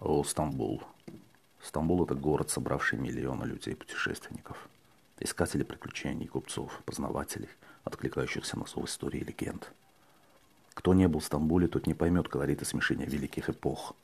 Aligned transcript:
О, 0.00 0.24
Стамбул. 0.24 0.82
Стамбул– 1.62 2.02
это 2.06 2.14
город, 2.14 2.48
собравший 2.48 2.98
миллионы 2.98 3.44
людей-путешественников, 3.44 4.66
искателей 5.18 5.66
приключений, 5.66 6.26
купцов, 6.26 6.80
познавателей, 6.86 7.50
откликающихся 7.84 8.58
на 8.58 8.64
зов 8.64 8.86
истории 8.86 9.20
и 9.20 9.24
легенд. 9.24 9.70
Кто 10.72 10.94
не 10.94 11.06
был 11.06 11.20
в 11.20 11.24
Стамбуле, 11.26 11.68
тот 11.68 11.86
не 11.86 11.92
поймет 11.92 12.28
колорита 12.28 12.64
смешения 12.64 13.04
великих 13.04 13.50
эпох, 13.50 13.94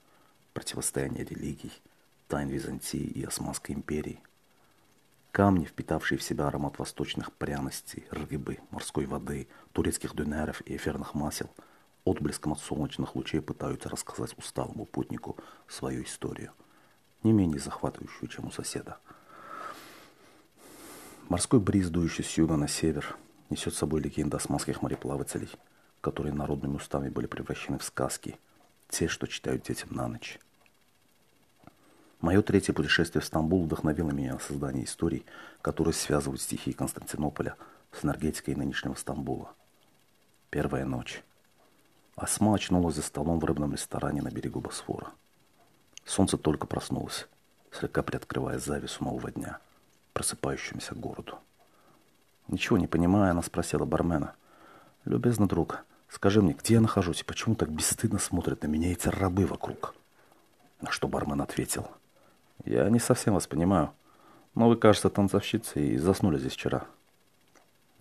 противостояния 0.53 1.25
религий, 1.25 1.73
тайн 2.29 2.51
Византии 2.51 3.01
и 3.01 3.25
Османской 3.25 3.75
империи. 3.75 4.21
Камни, 5.33 5.65
впитавшие 5.65 6.19
в 6.19 6.23
себя 6.23 6.49
аромат 6.49 6.79
восточных 6.79 7.33
пряностей, 7.33 8.05
рыбы, 8.11 8.59
морской 8.71 9.07
воды, 9.07 9.49
турецких 9.73 10.15
дюнеров 10.15 10.61
и 10.67 10.77
эфирных 10.77 11.15
масел, 11.15 11.49
отблеском 12.07 12.53
от 12.53 12.61
солнечных 12.61 13.15
лучей 13.17 13.43
пытаются 13.43 13.91
рассказать 13.91 14.37
усталому 14.39 14.87
путнику 14.87 15.37
свою 15.69 16.03
историю– 16.05 16.53
не 17.27 17.33
менее 17.33 17.59
захватывающую, 17.59 18.29
чем 18.29 18.47
у 18.47 18.51
соседа. 18.51 18.99
Морской 21.29 21.59
бриз, 21.59 21.91
дующий 21.91 22.25
с 22.25 22.39
юга 22.39 22.57
на 22.57 22.69
север, 22.69 23.17
несет 23.51 23.75
с 23.75 23.79
собой 23.79 24.01
легенды 24.01 24.37
османских 24.37 24.81
мореплавателей, 24.81 25.51
которые 26.01 26.33
народными 26.33 26.77
устами 26.77 27.09
были 27.09 27.27
превращены 27.27 27.79
в 27.79 27.85
сказки, 27.85 28.39
те, 28.89 29.09
что 29.09 29.27
читают 29.27 29.65
детям 29.65 29.89
на 29.93 30.07
ночь. 30.07 30.39
Мое 32.21 32.43
третье 32.43 32.73
путешествие 32.73 33.21
в 33.21 33.25
Стамбул 33.25 33.65
вдохновило 33.65 34.11
меня 34.11 34.35
на 34.35 34.39
создание 34.39 34.85
историй, 34.85 35.27
которые 35.61 35.93
связывают 35.93 36.41
стихии 36.41 36.73
Константинополя 36.73 37.57
с 37.93 38.05
энергетикой 38.05 38.55
нынешнего 38.55 38.95
Стамбула. 38.95 39.53
Первая 40.51 40.85
ночь. 40.85 41.23
Осма 42.17 42.55
очнулась 42.55 42.97
за 42.97 43.03
столом 43.03 43.39
в 43.39 43.45
рыбном 43.45 43.73
ресторане 43.73 44.23
на 44.23 44.31
берегу 44.31 44.61
Босфора– 44.61 45.13
Солнце 46.07 46.39
только 46.39 46.69
проснулось, 46.69 47.27
слегка 47.73 48.03
приоткрывая 48.03 48.59
завесу 48.59 49.03
нового 49.03 49.33
дня, 49.33 49.59
просыпающемуся 50.13 50.95
городу. 50.95 51.39
Ничего 52.47 52.79
не 52.79 52.87
понимая, 52.87 53.33
она 53.33 53.43
спросила 53.43 53.85
бармена. 53.85 54.35
«Любезный 55.05 55.49
друг, 55.49 55.85
скажи 56.09 56.41
мне, 56.41 56.53
где 56.53 56.75
я 56.75 56.81
нахожусь 56.81 57.21
и 57.23 57.25
почему 57.25 57.57
так 57.57 57.71
бесстыдно 57.71 58.21
смотрят 58.21 58.63
на 58.63 58.69
меня 58.69 58.93
эти 58.93 59.09
рабы 59.09 59.47
вокруг?» 59.47 59.95
На 60.81 60.93
что 60.93 61.09
бармен 61.09 61.41
ответил. 61.41 61.89
«Я 62.65 62.89
не 62.89 63.01
совсем 63.01 63.35
вас 63.35 63.49
понимаю, 63.49 63.91
но 64.55 64.69
вы, 64.69 64.77
кажется, 64.77 65.11
танцовщица 65.11 65.81
и 65.81 65.97
заснули 65.97 66.39
здесь 66.39 66.53
вчера. 66.53 66.87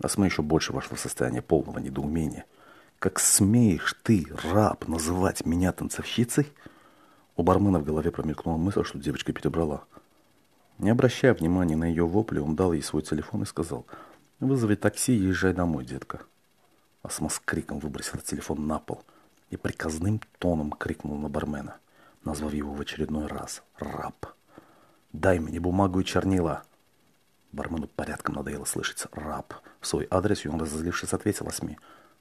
А 0.00 0.06
мы 0.16 0.26
еще 0.26 0.42
больше 0.42 0.72
вошли 0.72 0.96
в 0.96 1.00
состояние 1.00 1.42
полного 1.42 1.78
недоумения. 1.78 2.44
Как 2.98 3.18
смеешь 3.20 3.94
ты, 4.02 4.26
раб, 4.44 4.88
называть 4.88 5.44
меня 5.44 5.72
танцовщицей?» 5.72 6.52
У 7.36 7.42
бармена 7.42 7.78
в 7.78 7.84
голове 7.84 8.10
промелькнула 8.10 8.56
мысль, 8.56 8.84
что 8.84 8.98
девочка 8.98 9.32
перебрала. 9.32 9.84
Не 10.78 10.90
обращая 10.90 11.34
внимания 11.34 11.76
на 11.76 11.84
ее 11.84 12.06
вопли, 12.06 12.38
он 12.38 12.56
дал 12.56 12.72
ей 12.72 12.82
свой 12.82 13.02
телефон 13.02 13.42
и 13.42 13.46
сказал, 13.46 13.86
«Вызови 14.40 14.74
такси 14.74 15.14
и 15.14 15.28
езжай 15.28 15.52
домой, 15.52 15.84
детка». 15.84 16.20
Асма 17.02 17.28
с 17.28 17.38
криком 17.38 17.78
выбросила 17.78 18.20
телефон 18.20 18.66
на 18.66 18.78
пол 18.78 19.02
и 19.50 19.56
приказным 19.56 20.20
тоном 20.38 20.72
крикнул 20.72 21.16
на 21.18 21.28
бармена, 21.28 21.76
назвав 22.24 22.52
его 22.52 22.74
в 22.74 22.80
очередной 22.80 23.26
раз 23.26 23.62
«раб». 23.78 24.34
«Дай 25.12 25.38
мне 25.38 25.60
бумагу 25.60 26.00
и 26.00 26.04
чернила!» 26.04 26.62
Бармену 27.52 27.86
порядком 27.86 28.34
надоело 28.34 28.64
слышать 28.64 29.06
«раб». 29.12 29.54
В 29.80 29.86
свой 29.86 30.06
адрес 30.10 30.44
и 30.44 30.48
он, 30.48 30.60
разозлившись, 30.60 31.12
ответил 31.12 31.46
Асми. 31.46 31.78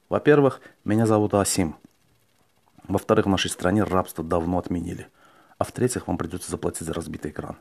«Во-первых, 0.09 0.61
меня 0.83 1.05
зовут 1.05 1.33
Асим». 1.33 1.75
Во-вторых, 2.87 3.25
в 3.25 3.29
нашей 3.29 3.49
стране 3.49 3.83
рабство 3.83 4.23
давно 4.23 4.59
отменили. 4.59 5.07
А 5.57 5.63
в-третьих, 5.63 6.07
вам 6.07 6.17
придется 6.17 6.51
заплатить 6.51 6.85
за 6.85 6.93
разбитый 6.93 7.31
экран. 7.31 7.57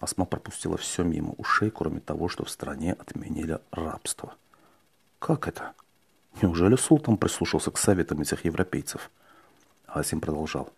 Асма 0.00 0.24
пропустила 0.24 0.76
все 0.76 1.04
мимо 1.04 1.32
ушей, 1.38 1.70
кроме 1.70 2.00
того, 2.00 2.28
что 2.28 2.44
в 2.44 2.50
стране 2.50 2.94
отменили 2.94 3.60
рабство. 3.70 4.34
Как 5.18 5.48
это? 5.48 5.72
Неужели 6.40 6.76
Султан 6.76 7.16
прислушался 7.16 7.70
к 7.70 7.78
советам 7.78 8.20
этих 8.20 8.44
европейцев? 8.44 9.10
Асим 9.86 10.20
продолжал. 10.20 10.70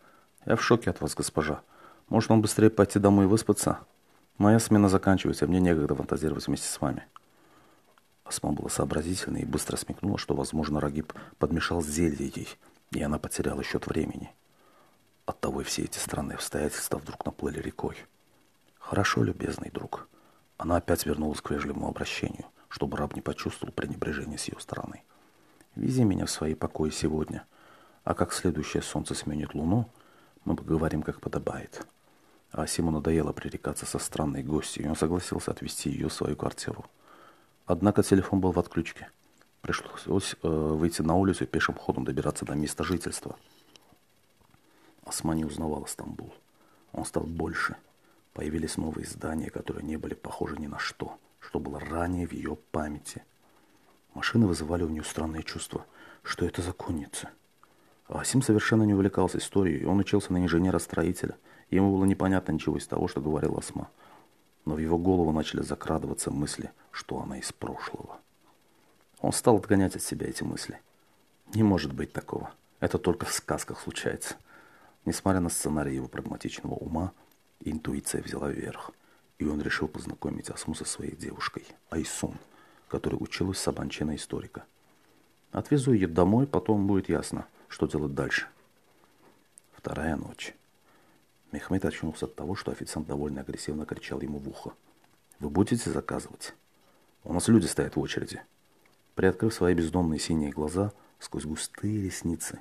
Я 0.44 0.56
в 0.56 0.62
шоке 0.62 0.90
от 0.90 1.00
вас, 1.00 1.14
госпожа. 1.14 1.62
Может, 2.08 2.28
вам 2.30 2.42
быстрее 2.42 2.70
пойти 2.70 2.98
домой 2.98 3.24
и 3.24 3.28
выспаться? 3.28 3.78
Моя 4.36 4.58
смена 4.58 4.88
заканчивается, 4.88 5.46
мне 5.46 5.60
некогда 5.60 5.94
фантазировать 5.94 6.46
вместе 6.46 6.68
с 6.68 6.80
вами. 6.80 7.04
Асма 8.34 8.52
была 8.52 8.68
сообразительной 8.68 9.42
и 9.42 9.46
быстро 9.46 9.76
смекнула, 9.76 10.18
что, 10.18 10.34
возможно, 10.34 10.80
Рагиб 10.80 11.12
подмешал 11.38 11.82
зелье 11.82 12.30
ей– 12.34 12.48
и 12.94 13.02
она 13.02 13.18
потеряла 13.18 13.62
счет 13.62 13.86
времени. 13.86 14.32
Оттого 15.26 15.62
и 15.62 15.64
все 15.64 15.82
эти 15.82 15.98
странные 15.98 16.36
обстоятельства 16.36 16.98
вдруг 16.98 17.24
наплыли 17.24 17.60
рекой. 17.60 17.96
«Хорошо, 18.78 19.22
любезный 19.22 19.70
друг». 19.70 20.08
Она 20.56 20.76
опять 20.76 21.04
вернулась 21.04 21.40
к 21.40 21.50
вежливому 21.50 21.88
обращению, 21.88 22.46
чтобы 22.68 22.96
раб 22.96 23.14
не 23.14 23.20
почувствовал 23.20 23.72
пренебрежения 23.72 24.38
с 24.38 24.48
ее 24.48 24.60
стороны. 24.60 25.02
«Вези 25.74 26.04
меня 26.04 26.26
в 26.26 26.30
свои 26.30 26.54
покои 26.54 26.90
сегодня, 26.90 27.44
а 28.04 28.14
как 28.14 28.32
следующее 28.32 28.82
солнце 28.82 29.14
сменит 29.14 29.54
луну, 29.54 29.88
мы 30.44 30.54
поговорим, 30.54 31.02
как 31.02 31.20
подобает». 31.20 31.86
А 32.52 32.62
Асиму 32.62 32.92
надоело 32.92 33.32
пререкаться 33.32 33.84
со 33.84 33.98
странной 33.98 34.44
гостью, 34.44 34.84
и 34.84 34.88
он 34.88 34.94
согласился 34.94 35.50
отвезти 35.50 35.90
ее 35.90 36.08
в 36.08 36.12
свою 36.12 36.36
квартиру. 36.36 36.84
Однако 37.66 38.02
телефон 38.02 38.40
был 38.40 38.52
в 38.52 38.58
отключке– 38.58 39.10
Пришлось 39.64 40.36
э, 40.42 40.46
выйти 40.46 41.00
на 41.00 41.14
улицу 41.14 41.44
и 41.44 41.46
пешим 41.46 41.74
ходом 41.74 42.04
добираться 42.04 42.44
до 42.44 42.54
места 42.54 42.84
жительства. 42.84 43.34
Осма 45.06 45.34
не 45.34 45.46
узнавала 45.46 45.86
Стамбул. 45.86 46.34
Он 46.92 47.06
стал 47.06 47.22
больше. 47.22 47.76
Появились 48.34 48.76
новые 48.76 49.06
здания, 49.06 49.48
которые 49.48 49.82
не 49.82 49.96
были 49.96 50.12
похожи 50.12 50.58
ни 50.58 50.66
на 50.66 50.78
что, 50.78 51.16
что 51.40 51.60
было 51.60 51.80
ранее 51.80 52.26
в 52.28 52.32
ее 52.32 52.58
памяти. 52.72 53.24
Машины 54.12 54.46
вызывали 54.46 54.82
у 54.82 54.90
нее 54.90 55.02
странные 55.02 55.42
чувства. 55.42 55.86
Что 56.22 56.44
это 56.44 56.60
за 56.60 56.74
конница? 56.74 57.30
Асим 58.08 58.42
совершенно 58.42 58.82
не 58.82 58.92
увлекался 58.92 59.38
историей. 59.38 59.86
Он 59.86 59.98
учился 59.98 60.30
на 60.34 60.44
инженера-строителя. 60.44 61.38
Ему 61.70 61.90
было 61.96 62.04
непонятно 62.04 62.52
ничего 62.52 62.76
из 62.76 62.86
того, 62.86 63.08
что 63.08 63.22
говорила 63.22 63.60
Асма. 63.60 63.88
Но 64.64 64.74
в 64.74 64.78
его 64.78 64.98
голову 64.98 65.32
начали 65.32 65.62
закрадываться 65.62 66.30
мысли, 66.30 66.70
что 66.90 67.20
она 67.20 67.38
из 67.38 67.52
прошлого. 67.52 68.18
Он 69.20 69.32
стал 69.32 69.56
отгонять 69.56 69.96
от 69.96 70.02
себя 70.02 70.26
эти 70.26 70.42
мысли. 70.42 70.80
Не 71.54 71.62
может 71.62 71.92
быть 71.92 72.12
такого. 72.12 72.52
Это 72.80 72.98
только 72.98 73.26
в 73.26 73.32
сказках 73.32 73.80
случается. 73.80 74.36
Несмотря 75.04 75.40
на 75.40 75.48
сценарий 75.48 75.94
его 75.94 76.08
прагматичного 76.08 76.74
ума, 76.74 77.12
интуиция 77.60 78.22
взяла 78.22 78.50
вверх, 78.50 78.90
и 79.38 79.46
он 79.46 79.60
решил 79.60 79.88
познакомить 79.88 80.50
Асму 80.50 80.74
со 80.74 80.84
своей 80.84 81.14
девушкой, 81.14 81.66
Айсун, 81.90 82.36
которая 82.88 83.20
училась 83.20 83.58
сабанчина 83.58 84.16
историка. 84.16 84.64
Отвезу 85.52 85.92
ее 85.92 86.08
домой, 86.08 86.46
потом 86.46 86.86
будет 86.86 87.08
ясно, 87.08 87.46
что 87.68 87.86
делать 87.86 88.14
дальше. 88.14 88.48
Вторая 89.76 90.16
ночь. 90.16 90.54
Мехмед 91.54 91.84
очнулся 91.84 92.26
от 92.26 92.34
того, 92.34 92.56
что 92.56 92.72
официант 92.72 93.06
довольно 93.06 93.42
агрессивно 93.42 93.86
кричал 93.86 94.20
ему 94.20 94.40
в 94.40 94.48
ухо. 94.48 94.72
«Вы 95.38 95.50
будете 95.50 95.88
заказывать? 95.88 96.52
У 97.22 97.32
нас 97.32 97.46
люди 97.46 97.66
стоят 97.66 97.94
в 97.94 98.00
очереди». 98.00 98.42
Приоткрыв 99.14 99.54
свои 99.54 99.72
бездомные 99.72 100.18
синие 100.18 100.50
глаза, 100.50 100.92
сквозь 101.20 101.44
густые 101.44 102.02
ресницы, 102.02 102.60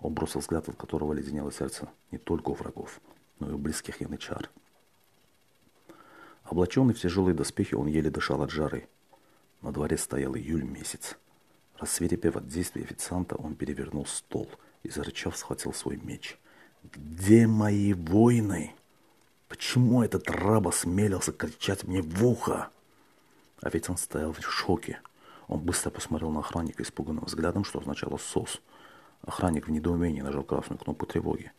он 0.00 0.14
бросил 0.14 0.40
взгляд, 0.40 0.68
от 0.68 0.74
которого 0.74 1.12
леденело 1.12 1.52
сердце 1.52 1.88
не 2.10 2.18
только 2.18 2.50
у 2.50 2.54
врагов, 2.54 3.00
но 3.38 3.48
и 3.48 3.52
у 3.52 3.58
близких 3.58 4.00
янычар. 4.00 4.50
Облаченный 6.42 6.94
в 6.94 7.00
тяжелые 7.00 7.36
доспехи, 7.36 7.76
он 7.76 7.86
еле 7.86 8.10
дышал 8.10 8.42
от 8.42 8.50
жары. 8.50 8.88
На 9.60 9.72
дворе 9.72 9.96
стоял 9.96 10.34
июль 10.34 10.64
месяц. 10.64 11.16
Рассверепев 11.78 12.34
от 12.34 12.48
действия 12.48 12.82
официанта, 12.82 13.36
он 13.36 13.54
перевернул 13.54 14.04
стол 14.04 14.50
и, 14.82 14.90
зарычав, 14.90 15.36
схватил 15.36 15.72
свой 15.72 15.96
меч. 15.96 16.36
«Где 16.82 17.46
мои 17.46 17.92
воины? 17.92 18.74
Почему 19.48 20.02
этот 20.02 20.28
раб 20.28 20.66
осмелился 20.66 21.32
кричать 21.32 21.84
мне 21.84 22.02
в 22.02 22.26
ухо?» 22.26 22.70
Официант 23.60 24.00
стоял 24.00 24.32
в 24.32 24.40
шоке. 24.40 25.00
Он 25.46 25.60
быстро 25.60 25.90
посмотрел 25.90 26.30
на 26.30 26.40
охранника 26.40 26.82
испуганным 26.82 27.24
взглядом, 27.24 27.64
что 27.64 27.78
означало 27.78 28.16
«СОС». 28.16 28.60
Охранник 29.22 29.68
в 29.68 29.70
недоумении 29.70 30.22
нажал 30.22 30.42
красную 30.42 30.80
кнопку 30.80 31.06
тревоги. 31.06 31.52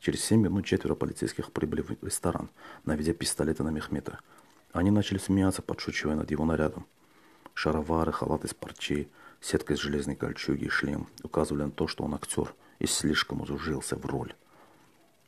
Через 0.00 0.24
семь 0.24 0.40
минут 0.40 0.66
четверо 0.66 0.96
полицейских 0.96 1.52
прибыли 1.52 1.82
в 1.82 2.02
ресторан, 2.02 2.50
наведя 2.84 3.14
пистолеты 3.14 3.62
на 3.62 3.70
Мехмета. 3.70 4.18
Они 4.72 4.90
начали 4.90 5.18
смеяться, 5.18 5.62
подшучивая 5.62 6.16
над 6.16 6.32
его 6.32 6.44
нарядом. 6.44 6.86
Шаровары, 7.54 8.10
халат 8.10 8.44
из 8.44 8.52
парчей, 8.52 9.08
сетка 9.40 9.74
из 9.74 9.78
железной 9.78 10.16
кольчуги 10.16 10.64
и 10.64 10.68
шлем 10.68 11.06
указывали 11.22 11.62
на 11.62 11.70
то, 11.70 11.86
что 11.86 12.02
он 12.02 12.14
актер 12.14 12.52
и 12.80 12.86
слишком 12.86 13.40
узужился 13.40 13.94
в 13.94 14.04
роль. 14.04 14.34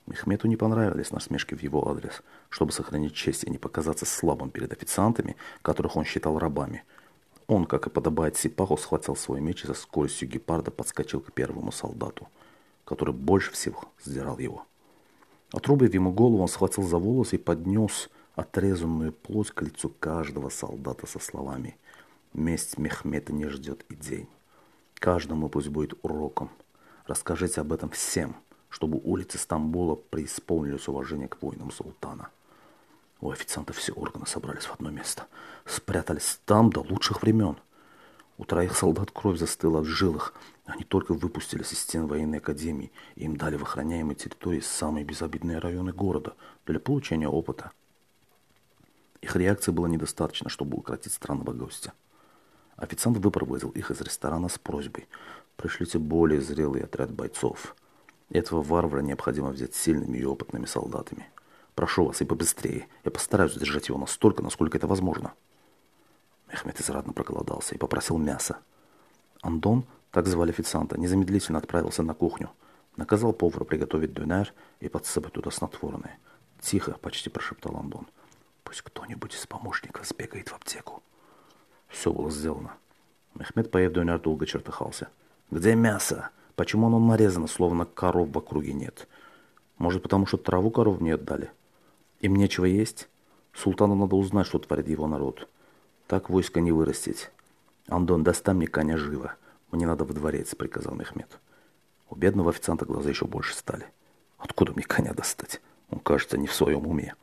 Мехмету 0.08 0.49
не 0.49 0.56
понравились 0.56 1.10
насмешки 1.10 1.55
в 1.55 1.62
его 1.62 1.88
адрес. 1.88 2.22
Чтобы 2.49 2.72
сохранить 2.72 3.14
честь 3.14 3.44
и 3.44 3.50
не 3.50 3.58
показаться 3.58 4.06
слабым 4.06 4.50
перед 4.50 4.72
официантами, 4.72 5.37
которых 5.62 5.96
он 5.96 6.05
считал 6.05 6.38
рабами– 6.38 6.84
он, 7.49 7.64
как 7.64 7.87
и 7.87 7.90
подобает 7.90 8.37
Сипаху, 8.37 8.76
схватил 8.76 9.16
свой 9.16 9.40
меч 9.40 9.64
и 9.64 9.66
со 9.66 9.75
скоростью 9.75 10.28
гепарда 10.28 10.70
подскочил 10.70 11.20
к 11.20 11.32
первому 11.32 11.72
солдату, 11.72 12.28
который 12.84 13.14
больше 13.14 13.52
всего 13.52 13.84
сдирал 14.05 14.38
его. 14.38 14.66
Отрубив 15.50 15.94
ему 15.94 16.12
голову, 16.12 16.43
он 16.43 16.49
схватил 16.49 16.82
за 16.84 16.99
волосы 16.99 17.37
и 17.37 17.38
поднес 17.38 18.10
отрезанную 18.34 19.12
плоть 19.12 19.50
к 19.50 19.62
лицу 19.62 19.90
каждого 19.99 20.50
солдата 20.50 21.06
со 21.06 21.19
словами 21.19 21.78
«Месть 22.34 22.76
Мехмета 22.76 23.32
не 23.32 23.49
ждет 23.49 23.82
и 23.88 23.94
день. 23.94 24.28
Каждому 24.96 25.49
пусть 25.49 25.69
будет 25.69 25.94
уроком. 26.02 26.50
Расскажите 27.06 27.62
об 27.62 27.72
этом 27.72 27.88
всем, 27.88 28.37
чтобы 28.69 29.00
улицы 29.03 29.38
Стамбула 29.38 29.94
преисполнились 29.97 30.88
уважения 30.88 31.29
к 31.29 31.41
воинам 31.43 31.70
султана». 31.70 32.31
У 33.20 33.31
официантов 33.31 33.76
все 33.76 33.93
органы 33.93 34.26
собрались 34.26 34.67
в 34.67 34.73
одно 34.73 34.91
место. 34.91 35.26
Спрятались 35.65 36.41
там 36.44 36.70
до 36.70 36.81
лучших 36.81 37.23
времен. 37.23 37.56
У 38.37 38.44
троих 38.44 38.76
солдат 38.76 39.11
кровь 39.11 39.38
застыла 39.38 39.81
в 39.81 39.87
жилах. 39.87 40.32
Они 40.67 40.85
только 40.85 41.15
выпустились 41.15 41.73
из 41.73 41.81
стен 41.81 42.06
военной 42.06 42.38
академии, 42.38 42.93
и 43.17 43.25
им 43.25 43.37
дали 43.37 43.56
в 43.56 43.62
охраняемой 43.62 44.15
территории 44.15 44.61
самые 44.61 45.05
безобидные 45.05 45.59
районы 45.59 45.93
города 45.93 46.35
для 46.67 46.79
получения 46.79 47.29
опыта. 47.29 47.73
Их 49.20 49.35
реакции 49.35 49.73
было 49.73 49.87
недостаточно, 49.87 50.49
чтобы 50.49 50.76
укротить 50.76 51.12
странного 51.12 51.53
гостя. 51.53 51.93
Официант 52.76 53.19
выпроводил 53.19 53.70
их 53.70 53.91
из 53.91 54.00
ресторана 54.00 54.49
с 54.49 54.59
просьбой 54.59 55.09
«Пришлите 55.56 55.99
более 55.99 56.41
зрелый 56.41 56.85
отряд 56.85 57.11
бойцов. 57.11 57.75
Этого 58.31 58.63
варвара 58.63 59.01
необходимо 59.01 59.51
взять 59.51 59.75
сильными 59.75 60.19
и 60.19 60.25
опытными 60.25 60.67
солдатами». 60.67 61.31
Прошу 61.79 62.07
вас, 62.07 62.21
и 62.21 62.25
побыстрее. 62.25 62.89
Я 63.05 63.13
постараюсь 63.13 63.55
удержать 63.55 63.87
его 63.89 64.01
настолько, 64.01 64.43
насколько 64.43 64.77
это 64.77 64.89
возможно. 64.89 65.33
Мехмед 66.49 66.81
израдно 66.81 67.13
проголодался 67.13 67.77
и 67.77 67.79
попросил 67.79 68.19
мяса. 68.19 68.59
Андон, 69.43 69.85
так 70.11 70.27
звали 70.27 70.51
официанта, 70.51 70.99
незамедлительно 70.99 71.61
отправился 71.61 72.03
на 72.03 72.15
кухню. 72.15 72.51
Наказал 72.97 73.33
повара 73.33 73.63
приготовить 73.63 74.13
дюнер 74.13 74.53
и 74.81 74.89
подсыпать 74.89 75.35
туда 75.35 75.53
снотворное. 75.53 76.19
«Тихо»,— 76.61 76.99
почти 77.01 77.31
прошептал 77.31 77.77
Андон. 77.77 78.09
«Пусть 78.65 78.83
кто-нибудь 78.83 79.37
из 79.37 79.47
помощников 79.47 80.05
сбегает 80.05 80.49
в 80.49 80.57
аптеку». 80.57 81.01
Все 81.87 82.13
было 82.13 82.29
сделано. 82.29 82.75
Мехмед, 83.37 83.71
поев 83.71 83.93
дюнер, 83.93 84.19
долго 84.19 84.47
чертыхался. 84.47 85.11
«Где 85.53 85.77
мясо? 85.77 86.31
Почему 86.58 86.88
оно 86.88 86.99
нарезано, 86.99 87.46
словно 87.46 87.84
коров 87.84 88.31
в 88.31 88.37
округе 88.37 88.72
нет? 88.72 89.06
Может, 89.78 90.02
потому 90.02 90.26
что 90.26 90.38
траву 90.38 90.72
коров 90.72 91.00
не 91.00 91.12
отдали?» 91.12 91.52
Им 92.19 92.34
нечего 92.34 92.64
есть. 92.64 93.08
Султану 93.55 93.94
надо 93.94 94.16
узнать, 94.16 94.49
что 94.49 94.58
творит 94.58 94.88
его 94.88 95.06
народ. 95.06 95.49
Так 96.08 96.28
войско 96.28 96.60
не 96.60 96.72
вырастить. 96.72 97.31
Андон, 97.87 98.25
достань 98.25 98.56
мне 98.56 98.66
коня 98.66 98.96
живо. 98.96 99.37
Мне 99.70 99.87
надо 99.87 100.02
в 100.02 100.12
дворец, 100.12 100.56
приказал 100.56 100.96
Мехмед. 100.96 101.38
У 102.10 102.16
бедного 102.16 102.50
официанта 102.50 102.87
глаза 102.87 103.08
еще 103.08 103.26
больше 103.26 103.55
стали. 103.55 103.87
Откуда 104.37 104.72
мне 104.72 104.82
коня 104.82 105.14
достать? 105.14 105.60
Он, 105.90 106.00
кажется, 106.00 106.38
не 106.38 106.49
в 106.49 106.55
своем 106.55 106.88
уме. 106.88 107.14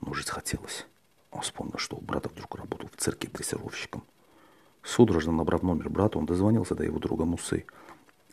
Но 0.00 0.14
жить 0.14 0.30
хотелось. 0.30 0.86
Он 1.32 1.40
вспомнил, 1.40 1.78
что 1.78 1.96
у 1.96 2.00
брата 2.00 2.28
вдруг 2.28 2.54
работал 2.54 2.88
в 2.92 2.96
цирке 2.96 3.26
дрессировщиком. 3.26 4.04
Судорожно 4.84 5.32
набрав 5.32 5.64
номер 5.64 5.90
брата, 5.90 6.16
он 6.16 6.26
дозвонился 6.26 6.76
до 6.76 6.84
его 6.84 7.00
друга 7.00 7.24
Мусы– 7.24 7.66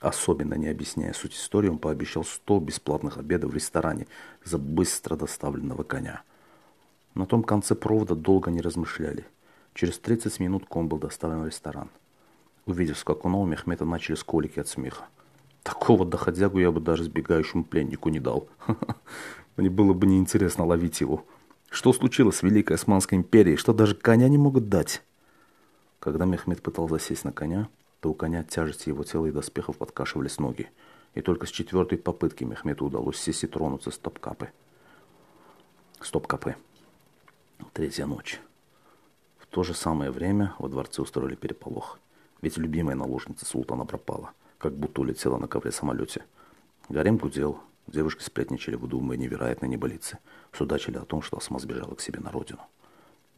Особенно 0.04 0.56
не 0.56 0.68
объясняя 0.68 1.14
суть 1.14 1.34
истории, 1.34 1.70
он 1.70 1.78
пообещал 1.78 2.26
100 2.26 2.60
бесплатных 2.60 3.18
обедов 3.18 3.52
в 3.52 3.56
ресторане 3.56 4.06
за 4.44 4.58
быстро 4.58 5.16
доставленного 5.16 5.84
коня. 5.84 6.24
На 7.16 7.26
том 7.26 7.42
конце 7.42 7.74
провода 7.74 8.14
долго 8.14 8.52
не 8.52 8.60
размышляли. 8.60 9.26
Через 9.74 9.98
30 10.00 10.42
минут 10.42 10.66
кон 10.66 10.90
был 10.90 10.98
доставлен 10.98 11.44
в 11.44 11.48
ресторан. 11.48 11.90
Увидев 12.66 12.98
скакуна, 12.98 13.46
Мехмета 13.46 13.86
начали 13.86 14.16
сколики 14.16 14.60
от 14.60 14.68
смеха. 14.68 15.06
Такого 15.64 16.06
доходягу 16.06 16.60
я 16.60 16.70
бы 16.70 16.82
даже 16.82 17.06
сбегающему 17.06 17.64
пленнику 17.64 18.10
не 18.10 18.20
дал. 18.20 18.50
Мне 19.56 19.70
было 19.70 19.94
бы 19.94 20.06
неинтересно 20.06 20.66
ловить 20.66 21.00
его. 21.00 21.26
Что 21.70 21.94
случилось 21.94 22.36
с 22.36 22.44
Великой 22.44 22.74
Османской 22.74 23.18
империей, 23.18 23.56
что 23.56 23.72
даже 23.72 23.96
коня 23.96 24.28
не 24.28 24.38
могут 24.38 24.68
дать? 24.68 25.02
Когда 26.02 26.26
Мехмед 26.26 26.62
пытался 26.62 27.00
сесть 27.00 27.24
на 27.24 27.32
коня, 27.32 27.70
то 28.04 28.10
у 28.10 28.14
коня 28.14 28.42
от 28.42 28.50
тяжести 28.50 28.90
его 28.90 29.06
тела 29.06 29.28
и 29.28 29.32
доспехов 29.32 29.78
подкашивались 29.78 30.38
ноги. 30.38 30.70
И 31.14 31.22
только 31.22 31.48
с 31.48 31.50
четвертой 31.52 31.98
попытки 31.98 32.44
Мехмету 32.44 32.86
удалось 32.86 33.18
сесть 33.18 33.46
и 33.46 33.48
тронуться 33.48 33.92
с 33.92 33.98
топ-капы. 33.98 34.50
Стоп-капы. 36.02 36.58
Третья 37.72 38.06
ночь. 38.06 38.42
В 39.38 39.48
то 39.48 39.64
же 39.64 39.74
самое 39.74 40.12
время 40.12 40.54
во 40.60 40.68
дворце 40.68 41.02
устроили 41.02 41.36
переполох. 41.36 41.98
Ведь 42.42 42.58
любимая 42.58 42.98
наложница 42.98 43.46
султана 43.46 43.86
пропала, 43.86 44.34
как 44.58 44.74
будто 44.74 45.00
улетела 45.00 45.38
на 45.38 45.48
ковре 45.48 45.72
самолете. 45.72 46.26
Гарем 46.90 47.16
гудел, 47.16 47.62
девушки 47.88 48.22
сплетничали, 48.22 48.76
выдумывая 48.76 49.16
невероятные 49.16 49.70
небылицы. 49.70 50.18
Судачили 50.52 50.98
о 50.98 51.06
том, 51.06 51.22
что 51.22 51.38
Асма 51.38 51.58
сбежала 51.58 51.96
к 51.96 52.02
себе 52.02 52.20
на 52.20 52.32
родину. 52.32 52.60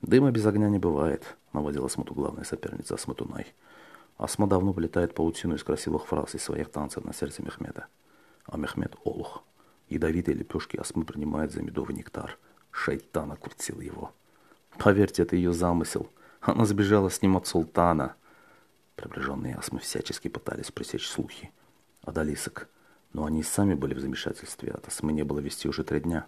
Дыма 0.02 0.32
без 0.32 0.44
огня 0.48 0.70
не 0.70 0.80
бывает, 0.80 1.38
наводила 1.54 1.88
смуту 1.88 2.16
главная 2.16 2.46
соперница 2.46 2.96
Асматунай. 2.96 3.46
Асма 4.18 4.48
давно 4.48 4.72
влетает 4.72 5.14
паутину 5.14 5.56
из 5.56 5.64
красивых 5.64 6.08
фраз 6.08 6.36
и 6.36 6.38
своих 6.38 6.72
танцев 6.72 7.04
на 7.04 7.14
сердце 7.14 7.44
Мехмеда. 7.44 7.88
А 8.46 8.58
Мехмед– 8.58 8.96
олух. 9.04 9.44
Ядовитые 9.90 10.36
лепешки 10.36 10.78
Асмы 10.78 11.04
принимает 11.04 11.52
за 11.52 11.62
медовый 11.62 11.96
нектар. 11.96 12.38
Шайтан 12.72 13.32
окрутил 13.32 13.82
его. 13.82 14.14
Поверьте, 14.78 15.24
это 15.24 15.36
ее 15.36 15.52
замысел. 15.54 16.10
Она 16.42 16.66
сбежала 16.66 17.10
с 17.10 17.22
ним 17.22 17.36
от 17.38 17.48
султана. 17.48 18.16
Приближенные 18.96 19.56
Асмы 19.56 19.80
всячески 19.80 20.30
пытались 20.30 20.72
пресечь 20.72 21.08
слухи. 21.08 21.52
О 22.04 22.12
Далисок. 22.12 22.70
Но 23.12 23.26
они 23.26 23.44
сами 23.44 23.74
были 23.74 23.94
в 23.94 24.00
замешательстве. 24.00 24.72
От 24.72 24.88
Асмы 24.88 25.12
не 25.12 25.24
было 25.24 25.40
вести 25.40 25.68
уже 25.68 25.84
три 25.84 26.00
дня. 26.00 26.26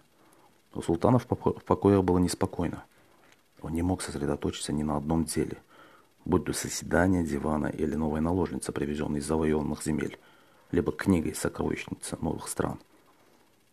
У 0.74 0.82
султана 0.82 1.18
в 1.18 1.26
покоях 1.26 2.04
было 2.04 2.18
неспокойно. 2.18 2.84
Он 3.62 3.72
не 3.72 3.82
мог 3.82 4.02
сосредоточиться 4.02 4.72
ни 4.72 4.82
на 4.82 4.98
одном 4.98 5.24
деле– 5.24 5.56
будь 6.28 6.44
то 6.44 6.52
соседание 6.52 7.24
дивана 7.24 7.66
или 7.66 7.94
новая 7.94 8.20
наложница, 8.20 8.70
привезенная 8.70 9.20
из 9.20 9.26
завоеванных 9.26 9.82
земель, 9.82 10.18
либо 10.70 10.92
книга 10.92 11.30
из 11.30 11.38
сокровищницы 11.38 12.18
новых 12.20 12.48
стран. 12.48 12.78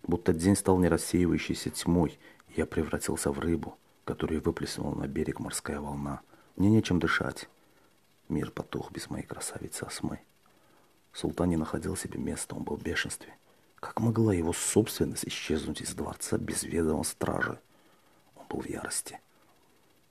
Будто 0.04 0.34
день 0.34 0.56
стал 0.56 0.80
не 0.80 0.88
рассеивающейся 0.88 1.70
тьмой, 1.70 2.18
я 2.56 2.66
превратился 2.66 3.32
в 3.32 3.40
рыбу, 3.40 3.78
которую 4.06 4.42
выплеснула 4.42 4.96
на 4.96 5.08
берег 5.08 5.40
морская 5.40 5.82
волна. 5.82 6.22
Мне 6.56 6.70
нечем 6.70 7.00
дышать. 7.00 7.50
Мир 8.30 8.52
потух 8.52 8.90
без 8.92 9.10
моей 9.10 9.26
красавицы 9.26 9.84
Осмы. 9.84 10.22
Султан 11.12 11.50
не 11.50 11.58
находил 11.58 11.98
себе 11.98 12.20
места, 12.20 12.56
он 12.56 12.64
был 12.64 12.78
в 12.78 12.84
бешенстве. 12.84 13.34
Как 13.76 14.00
могла 14.00 14.34
его 14.34 14.54
собственность 14.54 15.28
исчезнуть 15.28 15.82
из 15.82 15.94
дворца 15.94 16.38
без 16.38 16.64
ведома 16.64 17.04
стражи? 17.04 17.60
Он 18.36 18.48
был 18.48 18.62
в 18.62 18.70
ярости. 18.70 19.20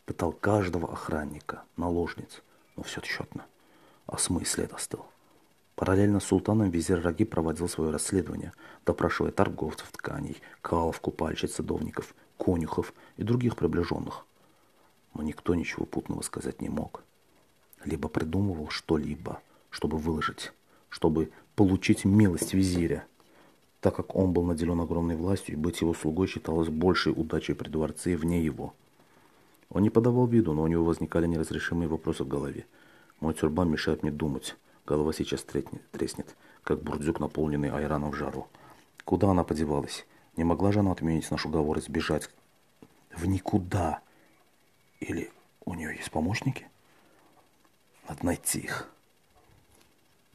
Пытал 0.07 0.33
каждого 0.33 0.93
охранника, 0.93 1.63
наложниц, 1.77 2.43
но 2.77 2.83
все 2.83 3.01
тщетно. 3.01 3.47
А 4.07 4.19
смысле 4.19 4.65
это 4.65 4.77
остыл. 4.77 5.07
Параллельно 5.77 6.21
с 6.21 6.25
султаном 6.25 6.69
визир 6.69 7.01
Раги 7.03 7.25
проводил 7.25 7.69
свое 7.69 7.91
расследование, 7.91 8.53
допрашивая 8.85 9.33
торговцев 9.33 9.91
тканей, 9.91 10.37
калов, 10.61 11.01
купальщиц, 11.01 11.55
садовников, 11.55 12.15
конюхов 12.37 12.93
и 13.17 13.23
других 13.23 13.57
приближенных. 13.57 14.27
Но 15.15 15.23
никто 15.23 15.55
ничего 15.55 15.87
путного 15.87 16.21
сказать 16.21 16.61
не 16.61 16.69
мог. 16.69 17.03
Либо 17.83 18.09
придумывал 18.09 18.69
что-либо, 18.69 19.41
чтобы 19.71 19.97
выложить, 19.97 20.53
чтобы 20.91 21.31
получить 21.57 22.05
милость 22.05 22.53
визиря, 22.53 23.07
так 23.81 23.97
как 23.97 24.15
он 24.15 24.33
был 24.33 24.45
наделен 24.45 24.81
огромной 24.81 25.17
властью, 25.17 25.55
и 25.55 25.59
быть 25.59 25.81
его 25.81 25.95
слугой 25.95 26.27
считалось 26.27 26.69
большей 26.69 27.13
удачей 27.13 27.55
при 27.55 27.71
дворце 27.71 28.17
вне 28.17 28.45
его– 28.45 28.75
он 29.71 29.83
не 29.83 29.91
подавал 29.91 30.27
виду, 30.27 30.53
но 30.53 30.63
у 30.63 30.67
него 30.67 30.85
возникали 30.85 31.27
неразрешимые 31.27 31.89
вопросы 31.89 32.25
в 32.25 32.29
голове. 32.29 32.67
Мой 33.21 33.35
тюрбан 33.35 33.71
мешает 33.71 34.03
мне 34.03 34.13
думать. 34.13 34.57
Голова 34.87 35.13
сейчас 35.13 35.43
треснет, 35.45 36.37
как 36.63 36.83
бурдюк, 36.83 37.19
наполненный 37.21 37.71
айраном 37.71 38.13
в 38.13 38.17
жару. 38.17 38.49
Куда 39.05 39.31
она 39.31 39.45
подевалась? 39.45 40.07
Не 40.37 40.45
могла 40.45 40.73
же 40.73 40.81
она 40.81 40.93
отменить 40.93 41.31
наш 41.31 41.47
уговор 41.47 41.79
и 41.79 41.81
сбежать? 41.81 42.29
В 43.15 43.27
никуда. 43.27 44.01
Или 45.01 45.31
у 45.65 45.75
нее 45.75 45.95
есть 45.97 46.11
помощники? 46.11 46.67
Надо 48.09 48.27
найти 48.27 48.61
их. 48.61 48.89